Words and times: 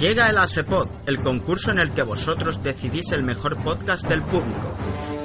Llega 0.00 0.30
el 0.30 0.38
ASEPOD, 0.38 0.88
el 1.04 1.20
concurso 1.20 1.70
en 1.72 1.78
el 1.78 1.90
que 1.92 2.02
vosotros 2.02 2.62
decidís 2.62 3.12
el 3.12 3.22
mejor 3.22 3.62
podcast 3.62 4.02
del 4.08 4.22
público. 4.22 4.74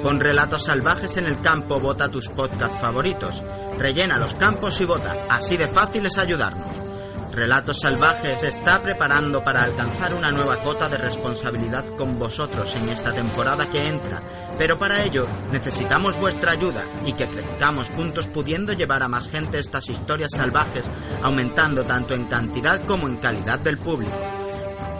Con 0.02 0.20
relatos 0.20 0.64
salvajes 0.64 1.16
en 1.16 1.24
el 1.24 1.40
campo, 1.40 1.80
vota 1.80 2.10
tus 2.10 2.28
podcasts 2.28 2.78
favoritos. 2.78 3.42
Rellena 3.78 4.18
los 4.18 4.34
campos 4.34 4.78
y 4.82 4.84
vota. 4.84 5.14
Así 5.30 5.56
de 5.56 5.66
fácil 5.66 6.04
es 6.04 6.18
ayudarnos. 6.18 6.70
Relatos 7.32 7.80
Salvajes 7.80 8.42
está 8.42 8.82
preparando 8.82 9.42
para 9.42 9.62
alcanzar 9.62 10.14
una 10.14 10.30
nueva 10.30 10.56
cota 10.56 10.88
de 10.88 10.96
responsabilidad 10.96 11.84
con 11.96 12.18
vosotros 12.18 12.74
en 12.76 12.88
esta 12.88 13.12
temporada 13.12 13.66
que 13.66 13.78
entra, 13.78 14.22
pero 14.56 14.78
para 14.78 15.02
ello 15.04 15.26
necesitamos 15.52 16.18
vuestra 16.18 16.52
ayuda 16.52 16.82
y 17.04 17.12
que 17.12 17.26
crezcamos 17.26 17.90
juntos 17.90 18.26
pudiendo 18.28 18.72
llevar 18.72 19.02
a 19.02 19.08
más 19.08 19.28
gente 19.28 19.58
estas 19.58 19.90
historias 19.90 20.30
salvajes, 20.34 20.86
aumentando 21.22 21.84
tanto 21.84 22.14
en 22.14 22.24
cantidad 22.24 22.82
como 22.86 23.06
en 23.06 23.16
calidad 23.16 23.58
del 23.58 23.76
público. 23.76 24.35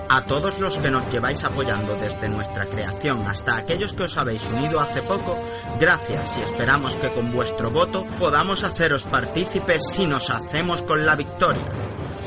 A 0.08 0.24
todos 0.24 0.58
los 0.60 0.78
que 0.78 0.90
nos 0.90 1.12
lleváis 1.12 1.42
apoyando 1.42 1.96
desde 1.96 2.28
nuestra 2.28 2.66
creación 2.66 3.26
hasta 3.26 3.56
aquellos 3.56 3.92
que 3.94 4.04
os 4.04 4.16
habéis 4.16 4.44
unido 4.44 4.78
hace 4.78 5.02
poco, 5.02 5.36
gracias 5.80 6.38
y 6.38 6.42
esperamos 6.42 6.94
que 6.96 7.08
con 7.08 7.32
vuestro 7.32 7.70
voto 7.70 8.06
podamos 8.18 8.62
haceros 8.62 9.04
partícipes 9.04 9.88
si 9.94 10.06
nos 10.06 10.30
hacemos 10.30 10.82
con 10.82 11.04
la 11.04 11.16
victoria. 11.16 11.64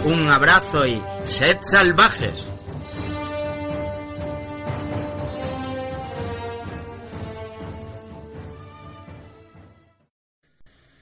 Un 0.03 0.27
abrazo 0.29 0.85
y 0.85 1.01
sed 1.23 1.57
salvajes. 1.61 2.51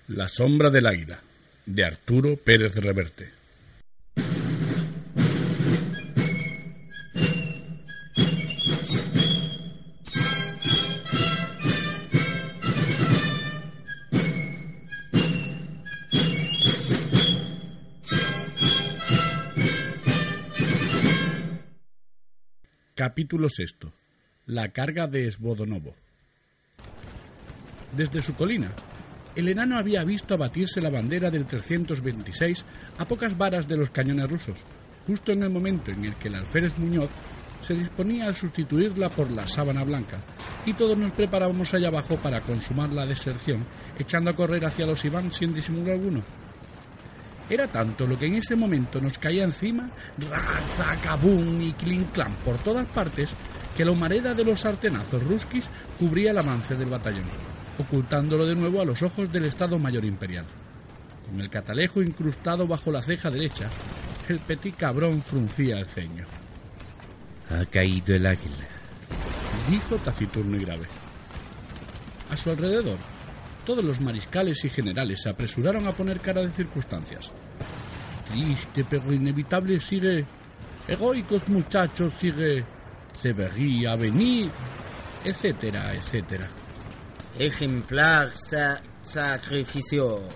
La 0.10 0.28
sombra 0.28 0.70
del 0.70 0.86
águila, 0.86 1.20
de 1.66 1.86
Arturo 1.86 2.38
Pérez 2.38 2.76
Reverte. 2.76 3.37
Capítulo 23.08 23.48
VI. 23.48 23.90
La 24.48 24.68
carga 24.68 25.08
de 25.08 25.30
Esbodonovo. 25.30 25.96
Desde 27.96 28.22
su 28.22 28.36
colina, 28.36 28.74
el 29.34 29.48
enano 29.48 29.78
había 29.78 30.04
visto 30.04 30.34
abatirse 30.34 30.82
la 30.82 30.90
bandera 30.90 31.32
del 31.32 31.46
326 31.46 32.66
a 32.98 33.06
pocas 33.06 33.38
varas 33.38 33.66
de 33.66 33.78
los 33.78 33.92
cañones 33.92 34.30
rusos, 34.30 34.60
justo 35.08 35.32
en 35.32 35.44
el 35.44 35.50
momento 35.50 35.90
en 35.90 36.04
el 36.04 36.16
que 36.18 36.28
el 36.28 36.36
alférez 36.36 36.78
Muñoz 36.78 37.10
se 37.62 37.76
disponía 37.76 38.26
a 38.26 38.34
sustituirla 38.34 39.08
por 39.08 39.32
la 39.32 39.48
sábana 39.48 39.86
blanca, 39.86 40.18
y 40.66 40.74
todos 40.74 40.98
nos 40.98 41.14
preparábamos 41.14 41.74
allá 41.74 41.88
abajo 41.88 42.18
para 42.18 42.42
consumar 42.42 42.92
la 42.92 43.06
deserción, 43.06 43.66
echando 43.98 44.32
a 44.32 44.36
correr 44.36 44.66
hacia 44.66 44.86
los 44.86 45.06
Iván 45.06 45.32
sin 45.32 45.54
disimulo 45.54 45.94
alguno. 45.94 46.24
Era 47.50 47.68
tanto 47.68 48.06
lo 48.06 48.18
que 48.18 48.26
en 48.26 48.36
ese 48.36 48.56
momento 48.56 49.00
nos 49.00 49.18
caía 49.18 49.44
encima, 49.44 49.90
razacabum 50.18 51.62
y 51.62 51.72
clinclán 51.74 52.36
por 52.44 52.58
todas 52.58 52.86
partes, 52.88 53.34
que 53.76 53.86
la 53.86 53.92
humareda 53.92 54.34
de 54.34 54.44
los 54.44 54.62
sartenazos 54.62 55.24
ruskis 55.24 55.70
cubría 55.98 56.32
el 56.32 56.38
avance 56.38 56.76
del 56.76 56.90
batallón, 56.90 57.30
ocultándolo 57.78 58.46
de 58.46 58.56
nuevo 58.56 58.82
a 58.82 58.86
los 58.86 59.02
ojos 59.02 59.32
del 59.32 59.46
Estado 59.46 59.80
Mayor 59.80 60.04
Imperial. 60.04 60.46
Con 61.26 61.40
el 61.40 61.50
catalejo 61.50 62.02
incrustado 62.02 62.68
bajo 62.68 62.92
la 62.92 63.02
ceja 63.02 63.30
derecha, 63.30 63.68
el 64.28 64.40
petit 64.40 64.76
cabrón 64.76 65.22
fruncía 65.22 65.78
el 65.78 65.86
ceño. 65.86 66.26
Ha 67.50 67.66
caído 67.66 68.14
el 68.14 68.26
águila, 68.26 68.68
dijo 69.70 69.96
taciturno 69.98 70.58
y 70.58 70.66
grave. 70.66 70.88
A 72.30 72.36
su 72.36 72.50
alrededor, 72.50 72.98
todos 73.68 73.84
los 73.84 74.00
mariscales 74.00 74.64
y 74.64 74.70
generales 74.70 75.22
se 75.22 75.30
apresuraron 75.30 75.86
a 75.88 75.92
poner 75.92 76.22
cara 76.22 76.42
de 76.42 76.52
circunstancias. 76.52 77.30
Triste 78.30 78.86
pero 78.90 79.14
inevitable 79.14 79.78
sigue. 79.82 80.26
Egoicos 80.88 81.46
muchachos 81.50 82.14
sigue. 82.18 82.64
Se 83.20 83.34
vería 83.34 83.98
venir. 83.98 84.50
etcétera, 85.22 85.94
etcétera. 85.94 86.48
Ejemplar 87.38 88.32
sa 88.32 88.82
sacrificio. 89.02 90.30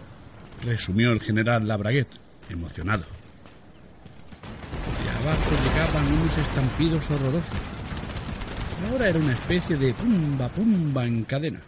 Resumió 0.65 1.11
el 1.11 1.21
general 1.21 1.65
Labraguet, 1.65 2.09
emocionado. 2.49 3.05
De 5.03 5.09
abajo 5.09 5.51
llegaban 5.63 6.05
unos 6.19 6.37
estampidos 6.37 7.09
horrorosos. 7.09 7.61
Ahora 8.89 9.07
era 9.07 9.19
una 9.19 9.33
especie 9.33 9.77
de 9.77 9.93
pumba 9.93 10.49
pumba 10.49 11.05
en 11.05 11.23
cadena. 11.23 11.61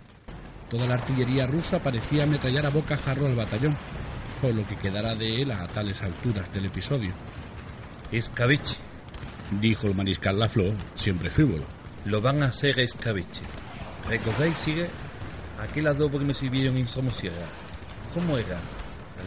Toda 0.74 0.88
la 0.88 0.96
artillería 0.96 1.46
rusa 1.46 1.78
parecía 1.78 2.24
ametrallar 2.24 2.66
a 2.66 2.70
boca 2.72 2.98
jarro 2.98 3.28
al 3.28 3.36
batallón, 3.36 3.78
o 4.42 4.48
lo 4.48 4.66
que 4.66 4.76
quedara 4.76 5.14
de 5.14 5.44
él 5.44 5.52
a 5.52 5.68
tales 5.68 6.02
alturas 6.02 6.52
del 6.52 6.66
episodio. 6.66 7.14
Escabeche, 8.12 8.78
Dijo 9.62 9.86
el 9.86 9.94
mariscal 9.94 10.40
Lafleur, 10.40 10.74
siempre 10.96 11.30
frívolo. 11.30 11.64
lo 12.06 12.20
van 12.22 12.42
a 12.42 12.48
hacer 12.48 12.80
escabeche. 12.80 13.44
¿Recordáis, 14.10 14.58
sigue? 14.58 14.88
Aquel 15.60 15.86
adobo 15.86 16.18
que 16.18 16.26
nos 16.26 16.38
sirvieron 16.40 16.76
en 16.78 16.88
Somosierra. 16.88 17.46
¿Cómo 18.16 18.36
era? 18.40 18.60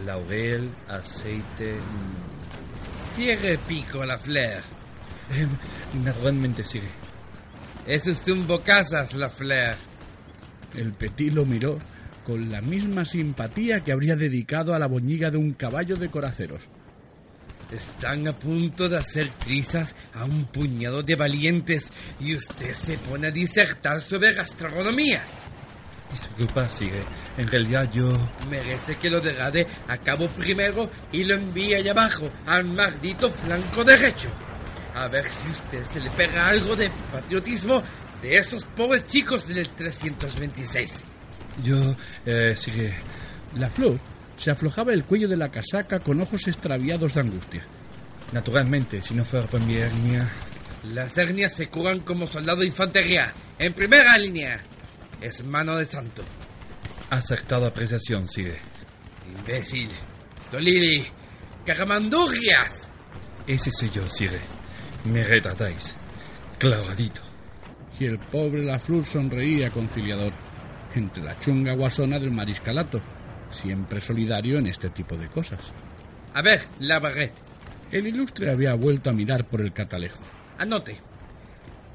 Laurel, 0.05 0.69
aceite... 0.89 1.75
mm, 1.77 3.15
Cierre 3.15 3.57
pico 3.59 4.05
la 4.05 4.19
fleur. 4.19 4.65
eh, 5.31 5.47
naturalmente, 6.03 6.65
sigue. 6.65 6.91
Es 7.87 8.05
usted 8.09 8.33
un 8.33 8.49
bocazas, 8.49 9.15
la 9.15 9.31
fleur. 9.31 9.77
El 10.77 10.93
Petit 10.93 11.33
lo 11.33 11.45
miró 11.45 11.79
con 12.25 12.51
la 12.51 12.61
misma 12.61 13.05
simpatía 13.05 13.81
que 13.81 13.93
habría 13.93 14.17
dedicado 14.17 14.75
a 14.75 14.79
la 14.79 14.89
boñiga 14.89 15.31
de 15.31 15.39
un 15.39 15.53
caballo 15.53 15.97
de 15.97 16.11
coraceros. 16.11 16.63
Están 17.71 18.29
a 18.29 18.39
punto 18.39 18.89
de 18.89 18.97
hacer 18.97 19.31
trizas 19.33 19.95
a 20.15 20.25
un 20.25 20.45
puñado 20.47 21.03
de 21.03 21.17
valientes 21.17 21.85
y 22.21 22.35
usted 22.35 22.73
se 22.75 22.99
pone 22.99 23.29
a 23.29 23.31
disertar 23.31 24.03
sobre 24.03 24.35
gastronomía. 24.35 25.23
Disculpa, 26.11 26.69
sigue. 26.69 27.01
En 27.37 27.49
realidad 27.49 27.91
yo... 27.93 28.09
Merece 28.49 28.97
que 28.97 29.11
lo 29.11 29.21
degrade 29.21 29.67
a 29.89 29.97
cabo 29.99 30.29
primero 30.29 30.89
y 31.11 31.25
lo 31.25 31.35
envíe 31.35 31.75
allá 31.75 31.91
abajo, 31.93 32.29
al 32.47 32.65
maldito 32.67 33.31
flanco 33.31 33.83
derecho. 33.83 34.29
A 34.97 35.09
ver 35.09 35.27
si 35.27 35.47
usted 35.51 35.85
se 35.85 36.01
le 36.01 36.09
pega 36.09 36.47
algo 36.47 36.75
de 36.75 36.89
patriotismo 37.13 37.83
de 38.23 38.31
esos 38.31 38.65
pobres 38.65 39.05
chicos 39.05 39.47
del 39.47 39.69
326. 39.69 41.05
Yo... 41.63 41.95
Eh, 42.25 42.57
sigue. 42.57 42.95
La 43.57 43.69
Flor 43.69 44.01
se 44.39 44.51
aflojaba 44.51 44.95
el 44.95 45.05
cuello 45.05 45.29
de 45.29 45.37
la 45.37 45.51
casaca 45.51 45.99
con 45.99 46.23
ojos 46.23 46.49
extraviados 46.49 47.13
de 47.13 47.21
angustia. 47.21 47.67
Naturalmente, 48.33 49.03
si 49.03 49.13
no 49.15 49.27
fuera 49.27 49.47
por 49.47 49.61
mi 49.61 49.77
hernia... 49.77 50.33
Las 50.85 51.19
hernias 51.19 51.53
se 51.53 51.67
curan 51.67 52.01
como 52.01 52.27
soldado 52.27 52.61
de 52.61 52.69
infantería, 52.69 53.35
en 53.59 53.75
primera 53.75 54.17
línea. 54.17 54.63
Es 55.21 55.45
mano 55.45 55.77
de 55.77 55.85
santo. 55.85 56.23
Acertada 57.11 57.69
apreciación, 57.69 58.27
sigue. 58.31 58.57
Imbécil. 59.29 59.91
Dolili. 60.51 61.05
Caramandurrias. 61.67 62.91
Ese 63.47 63.71
soy 63.71 63.91
yo, 63.91 64.05
sigue. 64.07 64.41
Me 65.05 65.23
retratáis. 65.23 65.97
Clavadito. 66.59 67.21
Y 67.99 68.07
el 68.07 68.19
pobre 68.19 68.65
Lafleur 68.65 69.05
sonreía 69.05 69.71
conciliador, 69.71 70.33
entre 70.95 71.23
la 71.23 71.39
chunga 71.39 71.75
guasona 71.75 72.19
del 72.19 72.33
mariscalato, 72.33 73.01
siempre 73.51 74.01
solidario 74.01 74.59
en 74.59 74.67
este 74.67 74.91
tipo 74.91 75.17
de 75.17 75.29
cosas. 75.29 75.61
A 76.35 76.43
ver, 76.43 76.61
la 76.81 76.99
barret. 76.99 77.33
El 77.93 78.09
ilustre 78.09 78.51
había 78.51 78.75
vuelto 78.75 79.11
a 79.11 79.13
mirar 79.13 79.47
por 79.49 79.61
el 79.61 79.73
catalejo. 79.73 80.23
Anote. 80.59 81.01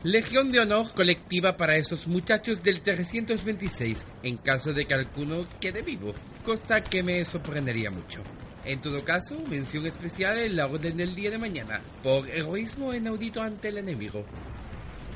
Legión 0.04 0.52
de 0.52 0.62
honor 0.62 0.94
colectiva 0.96 1.58
para 1.58 1.76
esos 1.76 2.08
muchachos 2.08 2.64
del 2.64 2.82
326, 2.82 4.04
en 4.24 4.38
caso 4.38 4.72
de 4.74 4.86
que 4.86 4.94
alguno 4.94 5.46
quede 5.60 5.82
vivo, 5.82 6.14
cosa 6.44 6.82
que 6.82 7.04
me 7.04 7.24
sorprendería 7.26 7.92
mucho. 7.92 8.24
En 8.64 8.80
todo 8.80 9.04
caso, 9.04 9.40
mención 9.50 9.86
especial 9.86 10.38
en 10.38 10.56
la 10.56 10.68
orden 10.68 10.98
del 10.98 11.16
día 11.16 11.32
de 11.32 11.40
mañana, 11.40 11.82
por 12.04 12.30
heroísmo 12.30 12.94
inaudito 12.94 13.42
ante 13.42 13.70
el 13.70 13.80
enemigo. 13.80 14.24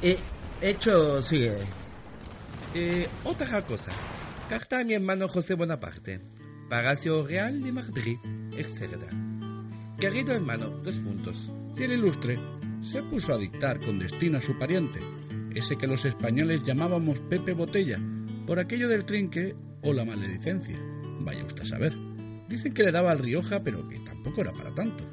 Eh, 0.02 0.18
hecho 0.62 1.22
sigue. 1.22 1.58
Eh, 2.74 3.08
otra 3.24 3.62
cosa. 3.62 3.92
Carta 4.50 4.80
a 4.80 4.84
mi 4.84 4.96
hermano 4.96 5.28
José 5.28 5.54
Bonaparte, 5.54 6.22
Palacio 6.70 7.26
Real 7.26 7.62
de 7.62 7.72
Madrid, 7.72 8.18
etc. 8.58 8.98
Querido 10.00 10.34
hermano, 10.34 10.68
dos 10.84 10.98
puntos. 11.00 11.48
Y 11.78 11.84
el 11.84 11.94
ilustre 11.94 12.36
se 12.82 13.04
puso 13.04 13.34
a 13.34 13.38
dictar 13.38 13.80
con 13.80 14.00
destino 14.00 14.40
a 14.40 14.42
su 14.42 14.58
pariente, 14.58 15.00
ese 15.54 15.78
que 15.78 15.88
los 15.88 16.04
españoles 16.04 16.64
llamábamos 16.64 17.20
Pepe 17.22 17.54
Botella, 17.54 18.00
por 18.48 18.60
aquello 18.60 18.90
del 18.90 19.06
trinque 19.06 19.56
o 19.84 19.94
la 19.94 20.04
maledicencia. 20.04 20.78
Vaya 21.22 21.46
usted 21.46 21.64
a 21.64 21.68
saber. 21.68 21.94
Dicen 22.48 22.74
que 22.74 22.84
le 22.84 22.92
daba 22.92 23.12
al 23.12 23.20
Rioja, 23.20 23.62
pero 23.64 23.88
que 23.88 24.00
tampoco 24.00 24.42
era 24.42 24.54
para 24.54 24.74
tanto. 24.74 25.04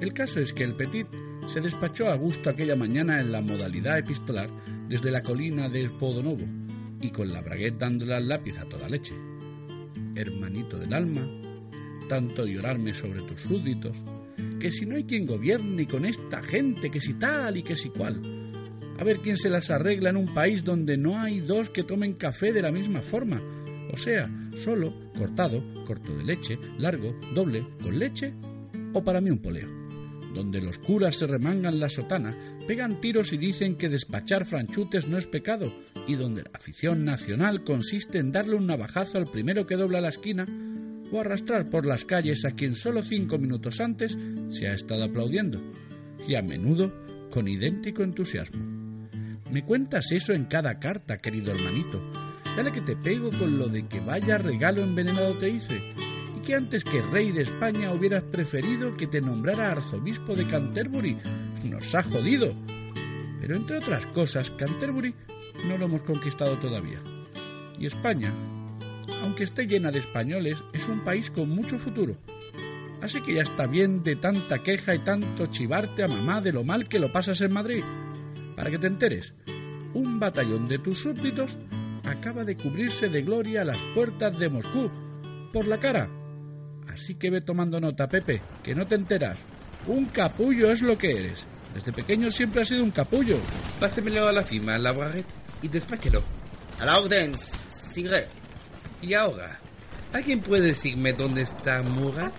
El 0.00 0.12
caso 0.12 0.40
es 0.40 0.52
que 0.52 0.64
el 0.64 0.74
Petit 0.76 1.06
se 1.52 1.60
despachó 1.60 2.06
a 2.06 2.16
gusto 2.16 2.48
aquella 2.48 2.76
mañana 2.76 3.20
en 3.20 3.32
la 3.32 3.40
modalidad 3.40 3.98
epistolar 3.98 4.48
desde 4.88 5.10
la 5.10 5.22
colina 5.22 5.68
de 5.68 5.88
Podonovo 5.88 6.44
y 7.00 7.10
con 7.10 7.32
la 7.32 7.40
bragueta 7.40 7.86
dándole 7.86 8.14
al 8.14 8.28
lápiz 8.28 8.58
a 8.58 8.68
toda 8.68 8.88
leche. 8.88 9.14
Hermanito 10.14 10.78
del 10.78 10.94
alma, 10.94 11.22
tanto 12.08 12.46
llorarme 12.46 12.94
sobre 12.94 13.22
tus 13.22 13.40
súbditos, 13.42 13.96
que 14.58 14.70
si 14.70 14.86
no 14.86 14.96
hay 14.96 15.04
quien 15.04 15.26
gobierne 15.26 15.86
con 15.86 16.04
esta 16.04 16.42
gente, 16.42 16.90
que 16.90 17.00
si 17.00 17.14
tal 17.14 17.56
y 17.56 17.62
que 17.62 17.76
si 17.76 17.88
cual. 17.90 18.20
A 18.98 19.04
ver 19.04 19.18
quién 19.18 19.36
se 19.36 19.48
las 19.48 19.70
arregla 19.70 20.10
en 20.10 20.16
un 20.16 20.26
país 20.26 20.62
donde 20.62 20.98
no 20.98 21.18
hay 21.18 21.40
dos 21.40 21.70
que 21.70 21.84
tomen 21.84 22.14
café 22.14 22.52
de 22.52 22.62
la 22.62 22.72
misma 22.72 23.00
forma, 23.00 23.40
o 23.92 23.96
sea, 23.96 24.30
solo, 24.62 24.92
cortado, 25.16 25.62
corto 25.86 26.16
de 26.16 26.24
leche, 26.24 26.58
largo, 26.78 27.18
doble, 27.34 27.66
con 27.82 27.98
leche, 27.98 28.32
o 28.92 29.02
para 29.02 29.20
mí 29.20 29.30
un 29.30 29.38
poleo, 29.38 29.68
donde 30.34 30.60
los 30.60 30.78
curas 30.78 31.16
se 31.16 31.26
remangan 31.26 31.80
la 31.80 31.88
sotana, 31.88 32.36
pegan 32.66 33.00
tiros 33.00 33.32
y 33.32 33.36
dicen 33.36 33.76
que 33.76 33.88
despachar 33.88 34.46
franchutes 34.46 35.08
no 35.08 35.18
es 35.18 35.26
pecado, 35.26 35.72
y 36.06 36.14
donde 36.14 36.42
la 36.42 36.50
afición 36.54 37.04
nacional 37.04 37.64
consiste 37.64 38.18
en 38.18 38.32
darle 38.32 38.56
un 38.56 38.66
navajazo 38.66 39.18
al 39.18 39.24
primero 39.24 39.66
que 39.66 39.76
dobla 39.76 40.00
la 40.00 40.08
esquina, 40.08 40.46
o 41.12 41.20
arrastrar 41.20 41.68
por 41.70 41.86
las 41.86 42.04
calles 42.04 42.44
a 42.44 42.52
quien 42.52 42.74
solo 42.74 43.02
cinco 43.02 43.38
minutos 43.38 43.80
antes 43.80 44.16
se 44.50 44.68
ha 44.68 44.74
estado 44.74 45.04
aplaudiendo, 45.04 45.60
y 46.26 46.34
a 46.36 46.42
menudo 46.42 46.92
con 47.30 47.48
idéntico 47.48 48.02
entusiasmo. 48.02 48.80
Me 49.50 49.64
cuentas 49.64 50.12
eso 50.12 50.32
en 50.32 50.44
cada 50.44 50.78
carta, 50.78 51.18
querido 51.18 51.50
hermanito, 51.50 52.00
Dale 52.56 52.72
que 52.72 52.80
te 52.80 52.96
pego 52.96 53.30
con 53.30 53.58
lo 53.58 53.68
de 53.68 53.86
que 53.86 54.00
vaya 54.00 54.38
regalo 54.38 54.82
envenenado 54.82 55.34
te 55.34 55.50
hice. 55.50 55.80
Y 56.36 56.40
que 56.42 56.54
antes 56.54 56.84
que 56.84 57.02
rey 57.02 57.32
de 57.32 57.42
España 57.42 57.92
hubieras 57.92 58.22
preferido 58.22 58.96
que 58.96 59.06
te 59.06 59.20
nombrara 59.20 59.72
arzobispo 59.72 60.34
de 60.34 60.46
Canterbury. 60.46 61.16
Nos 61.64 61.94
ha 61.94 62.02
jodido. 62.02 62.54
Pero 63.40 63.56
entre 63.56 63.78
otras 63.78 64.06
cosas, 64.06 64.50
Canterbury 64.50 65.14
no 65.68 65.78
lo 65.78 65.86
hemos 65.86 66.02
conquistado 66.02 66.56
todavía. 66.58 67.00
Y 67.78 67.86
España, 67.86 68.32
aunque 69.22 69.44
esté 69.44 69.66
llena 69.66 69.90
de 69.90 70.00
españoles, 70.00 70.58
es 70.72 70.86
un 70.88 71.00
país 71.00 71.30
con 71.30 71.48
mucho 71.48 71.78
futuro. 71.78 72.16
Así 73.02 73.22
que 73.22 73.34
ya 73.34 73.42
está 73.42 73.66
bien 73.66 74.02
de 74.02 74.16
tanta 74.16 74.62
queja 74.62 74.94
y 74.94 74.98
tanto 74.98 75.46
chivarte 75.46 76.02
a 76.02 76.08
mamá 76.08 76.40
de 76.40 76.52
lo 76.52 76.64
mal 76.64 76.88
que 76.88 76.98
lo 76.98 77.10
pasas 77.10 77.40
en 77.40 77.52
Madrid. 77.52 77.82
Para 78.56 78.70
que 78.70 78.78
te 78.78 78.88
enteres, 78.88 79.32
un 79.94 80.20
batallón 80.20 80.68
de 80.68 80.78
tus 80.78 80.98
súbditos 80.98 81.56
acaba 82.10 82.44
de 82.44 82.56
cubrirse 82.56 83.08
de 83.08 83.22
gloria 83.22 83.64
las 83.64 83.78
puertas 83.94 84.38
de 84.38 84.48
Moscú 84.48 84.90
por 85.52 85.66
la 85.66 85.78
cara. 85.78 86.08
Así 86.88 87.14
que 87.14 87.30
ve 87.30 87.40
tomando 87.40 87.80
nota, 87.80 88.08
Pepe, 88.08 88.42
que 88.62 88.74
no 88.74 88.86
te 88.86 88.96
enteras. 88.96 89.38
Un 89.86 90.06
capullo 90.06 90.70
es 90.70 90.82
lo 90.82 90.98
que 90.98 91.10
eres. 91.10 91.46
Desde 91.74 91.92
pequeño 91.92 92.30
siempre 92.30 92.62
has 92.62 92.68
sido 92.68 92.82
un 92.82 92.90
capullo. 92.90 93.40
Pásemelo 93.78 94.26
a 94.26 94.32
la 94.32 94.42
firma, 94.42 94.76
la 94.76 94.92
barret, 94.92 95.26
y 95.62 95.68
despáchelo. 95.68 96.22
A 96.80 96.84
la 96.84 96.98
orden, 96.98 97.32
sigue. 97.34 98.26
Y 99.02 99.14
ahora, 99.14 99.58
¿alguien 100.12 100.40
puede 100.40 100.68
decirme 100.68 101.12
dónde 101.12 101.42
está 101.42 101.82
Murat? 101.82 102.34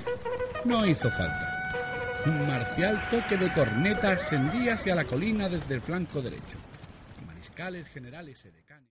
No 0.65 0.85
hizo 0.85 1.09
falta. 1.09 2.21
Un 2.25 2.45
marcial 2.45 3.09
toque 3.09 3.37
de 3.37 3.51
corneta 3.53 4.09
ascendía 4.09 4.75
hacia 4.75 4.95
la 4.95 5.05
colina 5.05 5.49
desde 5.49 5.75
el 5.75 5.81
flanco 5.81 6.21
derecho. 6.21 6.57
Mariscales, 7.25 7.87
generales, 7.87 8.45
edecanes. 8.45 8.90